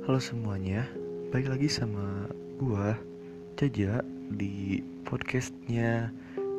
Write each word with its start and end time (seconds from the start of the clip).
Halo 0.00 0.16
semuanya, 0.16 0.88
balik 1.28 1.52
lagi 1.52 1.68
sama 1.68 2.24
gua 2.56 2.96
Jaja 3.60 4.00
di 4.32 4.80
podcastnya 5.04 6.08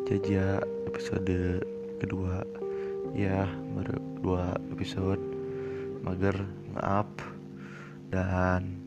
Jaja 0.06 0.62
episode 0.86 1.65
kedua. 1.97 2.46
Ya 3.17 3.49
baru 3.74 3.97
dua 4.22 4.62
episode. 4.69 5.17
Mager 6.06 6.38
nge-up 6.78 7.10
Dan 8.13 8.78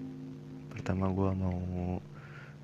pertama 0.70 1.10
gua 1.10 1.34
mau 1.34 1.98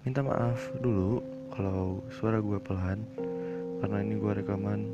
minta 0.07 0.22
maaf 0.22 0.70
dulu 0.79 1.18
kalau 1.50 2.07
suara 2.14 2.38
gua 2.38 2.62
pelan 2.62 3.02
Karena 3.82 3.98
ini 3.98 4.14
gua 4.14 4.38
rekaman 4.38 4.86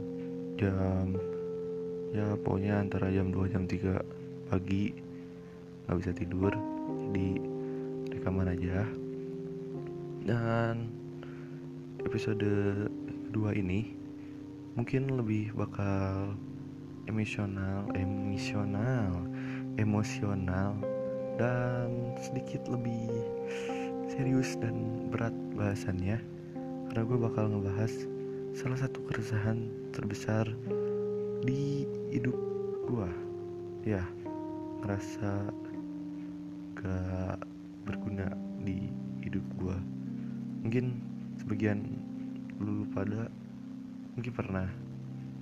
jam 0.57 1.13
ya 2.17 2.41
pokoknya 2.41 2.81
antara 2.81 3.13
jam 3.13 3.29
2 3.29 3.53
jam 3.53 3.69
3 3.69 4.49
pagi. 4.49 4.97
Nggak 5.85 5.97
bisa 6.01 6.13
tidur 6.17 6.76
jadi 6.87 7.29
rekaman 8.15 8.51
aja. 8.51 8.87
Dan 10.27 10.91
episode 12.03 12.51
kedua 13.31 13.55
ini 13.55 13.95
mungkin 14.75 15.15
lebih 15.15 15.55
bakal 15.55 16.35
emosional 17.07 17.87
emosional 17.95 19.23
emosional 19.79 20.75
dan 21.37 22.17
sedikit 22.19 22.65
lebih 22.67 23.13
serius 24.11 24.57
dan 24.59 25.07
berat 25.13 25.35
bahasannya. 25.55 26.19
Karena 26.91 27.03
gue 27.05 27.19
bakal 27.21 27.53
ngebahas 27.53 27.93
salah 28.57 28.79
satu 28.81 29.05
keresahan 29.05 29.69
terbesar 29.93 30.49
di 31.45 31.85
hidup 32.09 32.37
gue. 32.89 33.11
Ya 33.85 34.03
ngerasa 34.83 35.53
gak 36.77 37.41
berguna 37.89 38.31
di 38.63 38.93
hidup 39.25 39.43
gue 39.59 39.77
mungkin 40.63 40.99
sebagian 41.41 41.83
lulu 42.59 42.89
pada 42.93 43.29
mungkin 44.17 44.33
pernah 44.33 44.69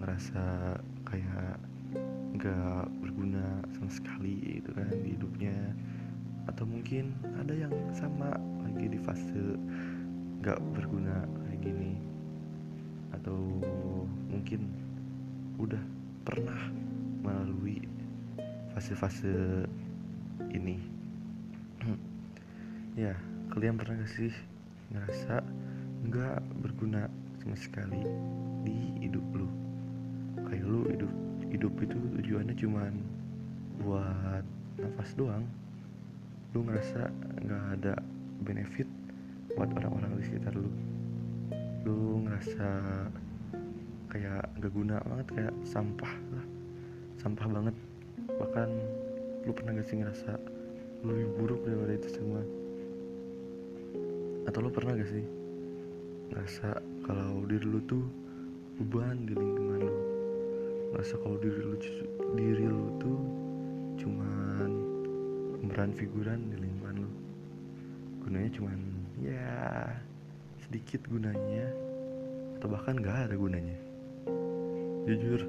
ngerasa 0.02 0.76
kayak 1.06 1.56
gak 2.34 2.90
berguna 2.98 3.62
sama 3.78 3.90
sekali 3.90 4.58
itu 4.58 4.70
kan 4.74 4.90
di 4.90 5.14
hidupnya. 5.14 5.54
Atau 6.50 6.68
mungkin 6.68 7.14
ada 7.40 7.54
yang 7.54 7.72
sama 7.94 8.34
lagi 8.66 8.90
di 8.90 8.98
fase 8.98 9.56
gak 10.42 10.58
berguna 10.74 11.24
kayak 11.46 11.62
gini. 11.62 11.94
Atau 13.14 13.38
mungkin 14.28 14.66
udah 15.62 15.80
pernah 16.26 16.58
melalui 17.22 17.86
fase-fase 18.74 19.64
ini 20.50 20.93
ya 23.04 23.14
kalian 23.52 23.76
pernah 23.76 24.00
gak 24.00 24.12
sih 24.12 24.32
ngerasa 24.92 25.44
nggak 26.04 26.40
berguna 26.60 27.08
sama 27.40 27.56
sekali 27.56 28.02
di 28.64 29.04
hidup 29.04 29.24
lu? 29.32 29.48
Kayak 30.48 30.64
lu 30.64 30.80
hidup 30.88 31.12
hidup 31.48 31.72
itu 31.80 31.98
tujuannya 32.20 32.54
cuman 32.56 32.92
buat 33.84 34.44
nafas 34.80 35.10
doang. 35.16 35.44
Lu 36.56 36.64
ngerasa 36.64 37.10
nggak 37.44 37.64
ada 37.80 37.94
benefit 38.44 38.88
buat 39.54 39.70
orang-orang 39.76 40.20
di 40.20 40.24
sekitar 40.28 40.52
lu? 40.56 40.70
Lu 41.84 42.24
ngerasa 42.24 42.68
kayak 44.14 44.46
gak 44.62 44.72
guna 44.72 45.02
banget 45.04 45.26
kayak 45.34 45.54
sampah 45.66 46.14
lah. 46.32 46.44
Sampah 47.18 47.46
banget. 47.50 47.76
Bahkan 48.30 48.68
lu 49.44 49.52
pernah 49.52 49.76
gak 49.76 49.88
sih 49.90 49.98
ngerasa 50.00 50.53
lebih 51.04 51.28
buruk 51.36 51.60
daripada 51.68 51.92
itu 52.00 52.08
semua. 52.08 52.40
Atau 54.48 54.64
lu 54.64 54.70
pernah 54.72 54.96
gak 54.96 55.10
sih 55.12 55.24
ngerasa 56.32 56.80
kalau 57.04 57.44
diri 57.44 57.66
lu 57.68 57.80
tuh 57.84 58.04
beban 58.80 59.28
di 59.28 59.36
lingkungan 59.36 59.84
lu? 59.84 59.96
Ngerasa 60.96 61.14
kalau 61.20 61.36
diri 61.44 61.60
lu 61.60 61.76
diri 62.34 62.64
lu 62.64 62.88
tuh 62.96 63.20
cuman 64.00 64.70
pemeran 65.60 65.92
figuran 65.92 66.40
di 66.48 66.56
lingkungan 66.56 66.96
lu? 67.04 67.10
Gunanya 68.24 68.50
cuman 68.56 68.78
ya 69.20 69.52
sedikit 70.64 71.04
gunanya 71.12 71.68
atau 72.56 72.68
bahkan 72.72 72.96
gak 72.96 73.28
ada 73.28 73.36
gunanya. 73.36 73.76
Jujur 75.04 75.44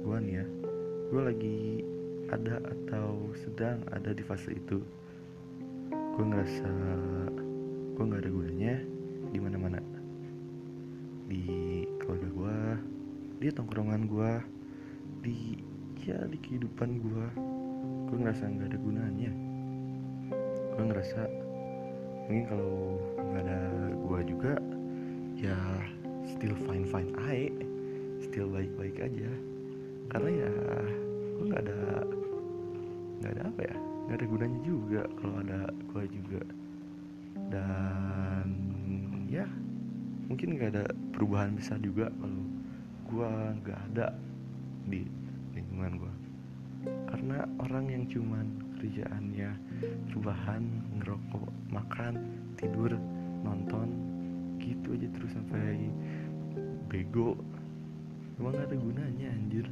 gue 0.00 0.16
nih 0.26 0.42
ya 0.42 0.46
gue 1.10 1.22
lagi 1.22 1.60
ada 2.30 2.62
atau 2.62 3.34
sedang 3.34 3.82
ada 3.90 4.14
di 4.14 4.22
fase 4.22 4.54
itu. 4.54 4.78
Gue 5.90 6.24
ngerasa 6.26 6.70
gue 7.94 8.04
nggak 8.06 8.22
ada 8.22 8.32
gunanya 8.32 8.74
di 9.30 9.38
mana 9.38 9.56
mana 9.60 9.80
di 11.30 11.86
keluarga 12.02 12.28
gue 12.32 12.58
di 13.38 13.46
tongkrongan 13.54 14.02
gue 14.10 14.32
di 15.22 15.38
ya 16.02 16.16
di 16.26 16.38
kehidupan 16.40 16.98
gue 16.98 17.26
gue 18.10 18.16
ngerasa 18.18 18.46
nggak 18.46 18.68
ada 18.74 18.78
gunanya. 18.78 19.32
Gue 20.74 20.84
ngerasa 20.86 21.20
mungkin 22.30 22.44
kalau 22.46 22.74
nggak 23.18 23.42
ada 23.42 23.60
gue 23.94 24.20
juga 24.30 24.52
ya 25.34 25.58
still 26.26 26.54
fine 26.68 26.86
fine 26.86 27.10
aja 27.26 27.50
still 28.22 28.48
baik 28.50 28.70
baik 28.78 28.96
aja. 29.02 29.30
Karena 30.10 30.30
ya 30.30 30.52
gue 31.38 31.44
nggak 31.48 31.62
ada 31.64 31.80
nggak 33.20 33.32
ada 33.36 33.42
apa 33.46 33.60
ya 33.68 33.76
nggak 33.76 34.16
ada 34.16 34.26
gunanya 34.26 34.60
juga 34.64 35.02
kalau 35.20 35.36
ada 35.44 35.60
gue 35.70 36.04
juga. 36.10 36.42
Dan 37.50 38.48
ya 39.30 39.46
mungkin 40.26 40.48
nggak 40.56 40.70
ada 40.74 40.84
perubahan 41.14 41.54
besar 41.54 41.78
juga 41.82 42.08
kalau 42.18 42.42
gue 43.10 43.30
nggak 43.62 43.80
ada 43.92 44.14
di 44.86 45.02
lingkungan 45.54 45.98
gue 45.98 46.14
karena 47.10 47.44
orang 47.60 47.84
yang 47.92 48.04
cuman 48.08 48.46
kerjaannya 48.80 49.50
perubahan 50.08 50.62
ngerokok 50.96 51.52
makan 51.68 52.16
tidur 52.56 52.96
nonton 53.44 53.88
gitu 54.60 54.96
aja 54.96 55.08
terus 55.12 55.32
sampai 55.36 55.88
bego. 56.88 57.36
Emang 58.40 58.56
gak 58.56 58.72
ada 58.72 58.76
gunanya 58.76 59.28
anjir. 59.36 59.66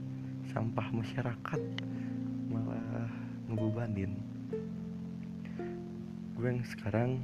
Sampah 0.53 0.88
masyarakat 0.92 1.62
malah 2.53 3.08
ngebebanin 3.48 4.12
gue 6.38 6.47
yang 6.47 6.62
sekarang 6.62 7.19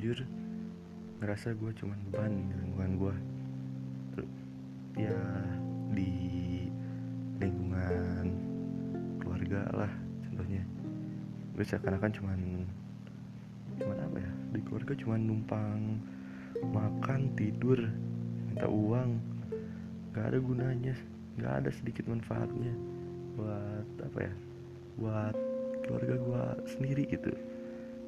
jujur 0.00 0.24
ngerasa 1.20 1.52
gue 1.58 1.70
cuman 1.76 1.98
beban 2.08 2.32
di 2.48 2.54
lingkungan 2.56 2.92
gue 2.96 3.14
ya 4.94 5.18
di 5.90 6.10
lingkungan 7.42 8.26
keluarga 9.18 9.66
lah 9.74 9.92
contohnya. 10.22 10.62
Gue 11.54 11.64
seakan-akan 11.66 12.12
cuman 12.14 12.40
cuman 13.74 13.98
apa 14.06 14.18
ya 14.22 14.32
di 14.54 14.60
keluarga 14.62 14.94
cuman 14.94 15.20
numpang 15.26 15.80
makan 16.70 17.20
tidur 17.34 17.78
minta 18.50 18.70
uang. 18.70 19.18
Gak 20.14 20.30
ada 20.30 20.38
gunanya 20.38 20.94
gak 21.42 21.66
ada 21.66 21.70
sedikit 21.74 22.06
manfaatnya 22.06 22.70
buat 23.34 23.88
apa 23.98 24.30
ya 24.30 24.34
buat 24.98 25.34
keluarga 25.84 26.14
gue 26.16 26.44
sendiri 26.70 27.02
gitu. 27.10 27.32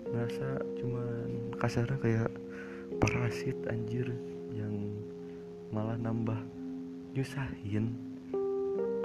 Ngerasa 0.07 0.63
cuman 0.79 1.55
kasarnya 1.59 1.99
kayak 1.99 2.31
parasit 3.03 3.59
anjir 3.67 4.07
yang 4.55 4.95
malah 5.75 5.99
nambah 5.99 6.39
nyusahin 7.13 7.91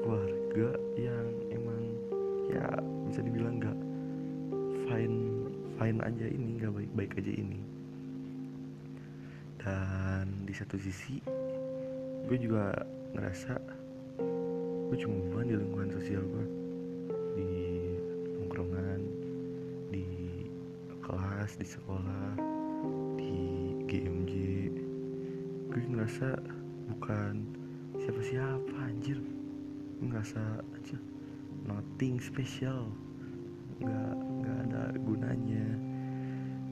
keluarga 0.02 0.78
yang 0.98 1.28
emang 1.50 1.82
ya 2.54 2.66
bisa 3.10 3.20
dibilang 3.26 3.58
gak 3.58 3.80
fine 4.86 5.18
fine 5.80 6.00
aja 6.06 6.26
ini 6.30 6.62
gak 6.62 6.74
baik 6.76 6.92
baik 6.94 7.12
aja 7.18 7.34
ini. 7.34 7.60
Dan 9.62 10.46
di 10.46 10.54
satu 10.54 10.78
sisi 10.78 11.22
gue 12.30 12.38
juga 12.38 12.72
ngerasa 13.18 13.58
gue 14.92 14.98
cuma 15.02 15.42
di 15.44 15.56
lingkungan 15.56 15.92
sosial 15.92 16.22
gue 16.24 16.61
kelas 21.52 21.68
di 21.68 21.76
sekolah 21.84 22.28
di 23.20 23.36
GMJ 23.92 24.34
gue 25.68 25.84
ngerasa 25.84 26.40
bukan 26.96 27.44
siapa-siapa 28.00 28.72
anjir. 28.88 29.20
Gue 30.00 30.08
ngerasa 30.16 30.64
aja 30.64 30.96
nothing 31.68 32.24
special. 32.24 32.88
Nggak 33.84 34.16
nggak 34.16 34.58
ada 34.64 34.84
gunanya. 35.04 35.68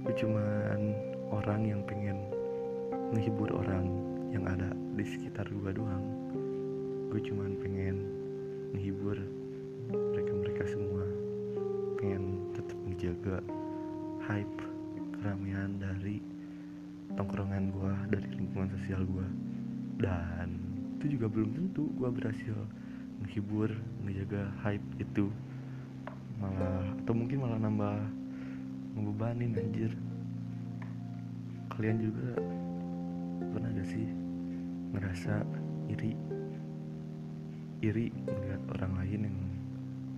Gue 0.07 0.15
cuman 0.15 0.95
orang 1.27 1.61
yang 1.67 1.83
pengen 1.83 2.15
menghibur 3.11 3.51
orang 3.51 3.83
yang 4.31 4.47
ada 4.47 4.71
di 4.95 5.03
sekitar 5.03 5.43
gue 5.51 5.75
doang. 5.75 6.07
Gue 7.11 7.19
cuman 7.19 7.59
pengen 7.59 8.07
menghibur 8.71 9.19
mereka 9.91 10.31
mereka 10.39 10.63
semua. 10.71 11.03
Pengen 11.99 12.47
tetap 12.55 12.79
ngejaga 12.87 13.43
hype 14.23 14.68
keramaian 15.19 15.75
dari 15.77 16.23
tongkrongan 17.13 17.75
gue 17.75 17.93
dari 18.15 18.27
lingkungan 18.39 18.71
sosial 18.79 19.03
gue 19.03 19.27
dan 19.99 20.55
itu 20.99 21.19
juga 21.19 21.27
belum 21.27 21.51
tentu 21.55 21.91
gue 21.95 22.09
berhasil 22.11 22.55
menghibur 23.19 23.71
ngejaga 24.07 24.47
hype 24.63 24.87
itu. 24.99 25.27
Malah 26.39 26.87
atau 27.03 27.13
mungkin 27.15 27.43
malah 27.43 27.59
nambah 27.59 27.99
ngebebanin 28.95 29.59
anjir. 29.59 29.91
Kalian 31.75 31.99
juga 31.99 32.31
pernah 33.55 33.69
gak 33.75 33.87
sih 33.91 34.07
ngerasa 34.95 35.43
iri 35.91 36.15
iri 37.79 38.11
melihat 38.11 38.61
orang 38.75 38.93
lain 39.03 39.19
yang 39.27 39.39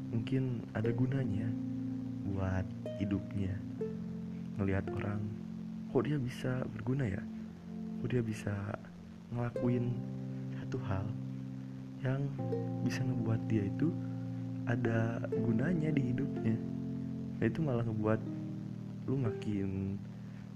mungkin 0.10 0.44
ada 0.74 0.90
gunanya 0.90 1.46
buat 2.26 2.66
hidupnya 2.98 3.54
ngelihat 4.62 4.86
orang 4.94 5.18
kok 5.90 6.06
dia 6.06 6.22
bisa 6.22 6.62
berguna 6.78 7.10
ya? 7.10 7.22
Kok 8.00 8.10
dia 8.14 8.22
bisa 8.22 8.54
ngelakuin 9.34 9.90
satu 10.62 10.78
hal 10.86 11.06
yang 12.06 12.22
bisa 12.86 13.02
ngebuat 13.02 13.42
dia 13.50 13.66
itu 13.66 13.90
ada 14.70 15.18
gunanya 15.34 15.90
di 15.90 16.14
hidupnya? 16.14 16.56
Nah 17.42 17.46
itu 17.50 17.60
malah 17.66 17.82
ngebuat 17.82 18.22
lu 19.10 19.18
makin 19.18 19.98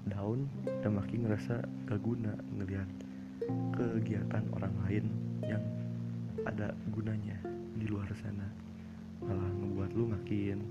down 0.06 0.46
dan 0.86 1.02
makin 1.02 1.26
ngerasa 1.26 1.66
gak 1.90 2.02
guna 2.06 2.38
ngelihat 2.62 2.86
kegiatan 3.74 4.46
orang 4.54 4.74
lain 4.86 5.06
yang 5.42 5.64
ada 6.46 6.78
gunanya 6.94 7.42
di 7.74 7.90
luar 7.90 8.06
sana. 8.22 8.46
Malah 9.26 9.50
ngebuat 9.50 9.92
lu 9.98 10.14
makin 10.14 10.62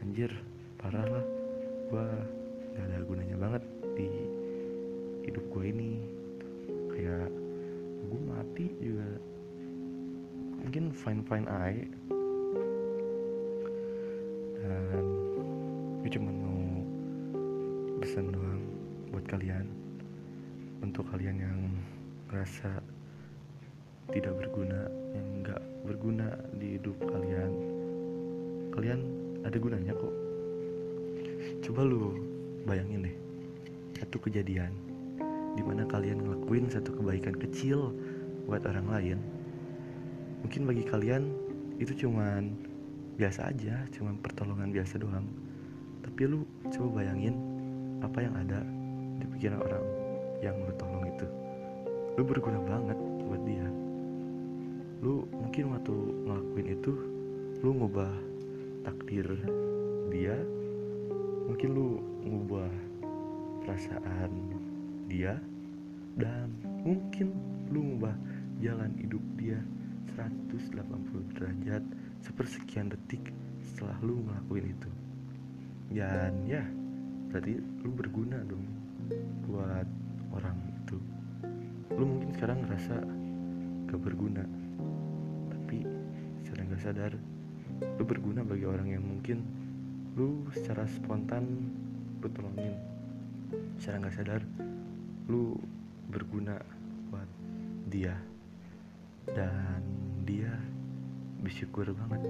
anjir 0.00 0.32
parah 0.80 1.04
lah. 1.04 1.26
Gua 1.92 2.08
hidup 5.38 5.54
gue 5.54 5.64
ini. 5.70 5.92
Kayak 6.90 7.30
gue 8.10 8.20
mati 8.26 8.66
juga. 8.82 9.06
Mungkin 10.66 10.90
fine 10.90 11.22
fine 11.30 11.46
aja. 11.46 11.86
Dan 14.58 15.04
gue 16.02 16.10
cuma 16.10 16.34
mau 16.34 16.62
pesan 18.02 18.34
doang 18.34 18.66
buat 19.14 19.22
kalian. 19.30 19.70
Untuk 20.82 21.06
kalian 21.14 21.38
yang 21.38 21.70
ngerasa 22.26 22.82
tidak 24.10 24.34
berguna 24.42 24.90
yang 25.14 25.46
nggak 25.46 25.62
berguna 25.86 26.34
di 26.58 26.82
hidup 26.82 26.98
kalian. 27.06 27.52
Kalian 28.74 29.00
ada 29.46 29.54
gunanya 29.54 29.94
kok. 29.94 30.14
Coba 31.62 31.86
lu 31.86 32.26
bayangin 32.66 33.06
deh 33.06 33.16
satu 34.02 34.18
kejadian 34.18 34.87
di 35.58 35.66
mana 35.66 35.82
kalian 35.90 36.22
ngelakuin 36.22 36.70
satu 36.70 36.94
kebaikan 36.94 37.34
kecil 37.34 37.90
buat 38.46 38.62
orang 38.62 38.86
lain 38.86 39.18
mungkin 40.46 40.70
bagi 40.70 40.86
kalian 40.86 41.34
itu 41.82 42.06
cuman 42.06 42.54
biasa 43.18 43.50
aja 43.50 43.82
cuman 43.90 44.14
pertolongan 44.22 44.70
biasa 44.70 45.02
doang. 45.02 45.26
Tapi 46.06 46.30
lu 46.30 46.46
coba 46.70 47.02
bayangin 47.02 47.34
apa 47.98 48.22
yang 48.22 48.34
ada 48.38 48.62
di 49.18 49.26
pikiran 49.26 49.58
orang 49.58 49.84
yang 50.38 50.54
lu 50.62 50.72
tolong 50.78 51.02
itu. 51.06 51.26
Lu 52.14 52.22
berguna 52.22 52.62
banget 52.62 52.98
buat 53.26 53.42
dia. 53.42 53.66
Lu 55.02 55.26
mungkin 55.34 55.74
waktu 55.74 55.94
ngelakuin 56.26 56.68
itu 56.78 56.92
lu 57.58 57.70
ngubah 57.74 58.14
takdir 58.86 59.26
dia 60.14 60.38
mungkin 61.50 61.74
lu 61.74 61.86
ngubah 62.22 62.70
perasaan 63.66 64.30
dia 65.08 65.40
dan 66.20 66.52
mungkin 66.84 67.32
lu 67.72 67.96
ngubah 67.96 68.14
jalan 68.60 68.92
hidup 69.00 69.22
dia 69.40 69.58
180 70.18 70.74
derajat 71.38 71.82
sepersekian 72.26 72.90
detik 72.90 73.30
setelah 73.62 73.94
lu 74.02 74.26
ngelakuin 74.26 74.74
itu. 74.74 74.90
Dan 75.94 76.44
ya 76.44 76.62
berarti 77.30 77.56
lu 77.86 77.90
berguna 77.94 78.42
dong 78.44 78.66
buat 79.46 79.86
orang 80.34 80.58
itu. 80.84 80.98
Lu 81.94 82.04
mungkin 82.04 82.30
sekarang 82.34 82.66
ngerasa 82.66 82.96
gak 83.88 84.00
berguna 84.04 84.44
tapi 85.48 85.86
secara 86.44 86.60
gak 86.68 86.82
sadar 86.82 87.12
lu 87.78 88.04
berguna 88.04 88.42
bagi 88.42 88.66
orang 88.66 88.90
yang 88.90 89.04
mungkin 89.06 89.46
lu 90.18 90.44
secara 90.50 90.84
spontan 90.90 91.46
lu 92.18 92.28
tolongin. 92.34 92.74
Secara 93.78 94.02
gak 94.02 94.16
sadar 94.18 94.42
lu 95.28 95.52
berguna 96.08 96.56
buat 97.12 97.28
dia. 97.92 98.16
Dan 99.28 99.84
dia 100.24 100.48
bersyukur 101.44 101.84
banget 101.92 102.24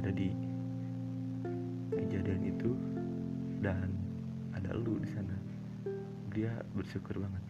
ada 0.00 0.08
di 0.08 0.32
kejadian 1.92 2.42
itu. 2.48 2.72
Dan 3.60 3.92
ada 4.56 4.72
lu 4.72 4.96
di 4.96 5.12
sana. 5.12 5.36
Dia 6.32 6.56
bersyukur 6.72 7.20
banget. 7.20 7.44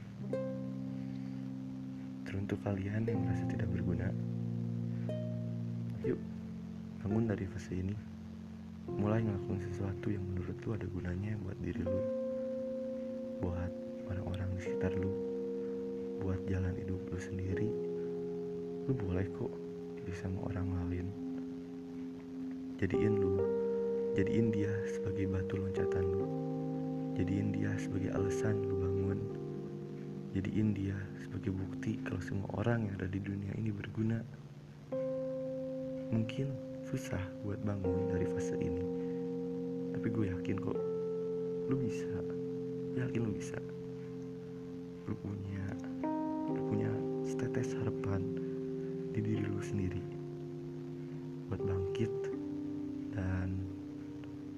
Teruntuk 2.27 2.59
kalian 2.67 3.07
yang 3.07 3.23
merasa 3.23 3.47
tidak 3.47 3.71
berguna 3.71 4.11
yuk 6.03 6.19
bangun 7.07 7.31
dari 7.31 7.47
fase 7.55 7.79
ini. 7.79 7.95
Mulai 8.87 9.23
ngelakuin 9.23 9.63
sesuatu 9.71 10.11
yang 10.11 10.23
menurut 10.27 10.59
lu 10.63 10.71
ada 10.75 10.87
gunanya 10.91 11.35
buat 11.43 11.59
diri 11.59 11.83
lu 11.83 12.16
sekitar 14.77 14.93
lu. 15.01 15.09
Buat 16.21 16.45
jalan 16.53 16.77
hidup 16.77 17.01
lu 17.09 17.17
sendiri 17.17 17.65
lu 18.85 18.93
boleh 18.93 19.25
kok 19.33 19.49
jadi 19.97 20.13
sama 20.21 20.53
orang 20.53 20.69
lain. 20.93 21.09
Jadiin 22.77 23.17
lu 23.17 23.41
jadiin 24.21 24.53
dia 24.53 24.69
sebagai 24.93 25.33
batu 25.33 25.57
loncatan 25.57 26.05
lu. 26.05 26.29
Jadiin 27.17 27.57
dia 27.57 27.73
sebagai 27.81 28.13
alasan 28.21 28.69
lu 28.69 28.77
bangun. 28.77 29.17
Jadiin 30.37 30.77
dia 30.77 30.97
sebagai 31.25 31.57
bukti 31.57 31.97
kalau 32.05 32.21
semua 32.21 32.53
orang 32.61 32.85
yang 32.85 33.01
ada 33.01 33.09
di 33.09 33.21
dunia 33.25 33.57
ini 33.57 33.73
berguna. 33.73 34.21
Mungkin 36.13 36.53
susah 36.85 37.25
buat 37.49 37.65
bangun 37.65 38.13
dari 38.13 38.29
fase 38.29 38.61
ini 38.61 38.85
tapi 39.97 40.13
gue 40.13 40.29
yakin 40.29 40.61
kok 40.61 40.77
lu 41.73 41.81
bisa. 41.81 42.13
Yakin 43.01 43.25
lu 43.25 43.33
bisa 43.33 43.57
lu 45.07 45.15
punya 45.23 45.67
lu 46.51 46.61
punya 46.67 46.91
setetes 47.23 47.79
harapan 47.79 48.23
di 49.15 49.23
diri 49.23 49.47
lu 49.47 49.63
sendiri. 49.63 50.03
Buat 51.47 51.63
bangkit 51.63 52.13
dan 53.15 53.55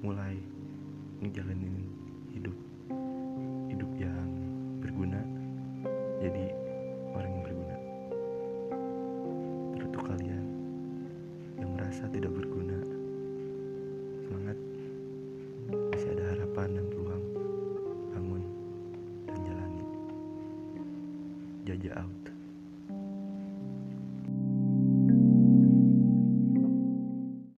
mulai 0.01 0.41
ngejalanin 1.21 1.85
hidup 2.33 2.57
hidup 3.69 3.91
yang 4.01 4.29
berguna 4.81 5.21
jadi 6.25 6.49
orang 7.13 7.31
yang 7.31 7.45
berguna. 7.45 7.77
Teruntuk 9.77 10.03
kalian 10.09 10.45
yang 11.61 11.71
merasa 11.77 12.09
tidak 12.09 12.33
berguna 12.33 12.81
semangat 14.25 14.59
bangun 21.79 21.91
dan 21.91 21.95
jalani 21.95 22.19
jaja 22.19 22.29
out 22.29 22.38